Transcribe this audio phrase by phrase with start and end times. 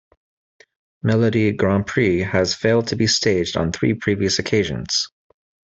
[1.05, 5.11] Melodi Grand Prix has failed to be staged on three previous occasions.